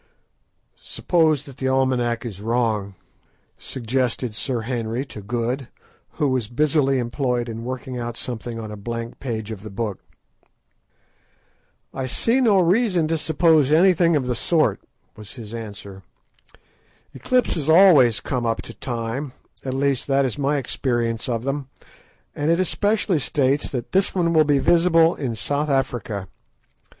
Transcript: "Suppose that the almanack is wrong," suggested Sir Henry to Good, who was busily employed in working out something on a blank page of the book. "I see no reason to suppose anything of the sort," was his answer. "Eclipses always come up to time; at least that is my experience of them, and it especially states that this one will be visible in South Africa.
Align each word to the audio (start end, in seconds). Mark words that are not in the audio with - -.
"Suppose 0.77 1.43
that 1.43 1.57
the 1.57 1.67
almanack 1.67 2.25
is 2.25 2.41
wrong," 2.41 2.95
suggested 3.55 4.33
Sir 4.33 4.61
Henry 4.61 5.05
to 5.05 5.21
Good, 5.21 5.67
who 6.13 6.27
was 6.29 6.47
busily 6.47 6.97
employed 6.97 7.47
in 7.47 7.63
working 7.63 7.99
out 7.99 8.17
something 8.17 8.57
on 8.59 8.71
a 8.71 8.75
blank 8.75 9.19
page 9.19 9.51
of 9.51 9.61
the 9.61 9.69
book. 9.69 9.99
"I 11.93 12.07
see 12.07 12.41
no 12.41 12.59
reason 12.59 13.07
to 13.09 13.17
suppose 13.19 13.71
anything 13.71 14.15
of 14.15 14.25
the 14.25 14.33
sort," 14.33 14.81
was 15.15 15.33
his 15.33 15.53
answer. 15.53 16.01
"Eclipses 17.13 17.69
always 17.69 18.21
come 18.21 18.43
up 18.47 18.63
to 18.63 18.73
time; 18.73 19.33
at 19.63 19.75
least 19.75 20.07
that 20.07 20.25
is 20.25 20.35
my 20.35 20.57
experience 20.57 21.29
of 21.29 21.43
them, 21.43 21.69
and 22.35 22.49
it 22.49 22.59
especially 22.59 23.19
states 23.19 23.69
that 23.69 23.91
this 23.91 24.15
one 24.15 24.33
will 24.33 24.45
be 24.45 24.57
visible 24.57 25.13
in 25.13 25.35
South 25.35 25.69
Africa. 25.69 26.27